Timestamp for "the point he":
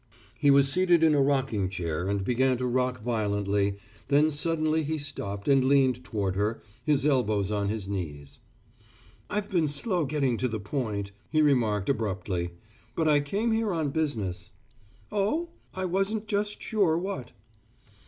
10.47-11.43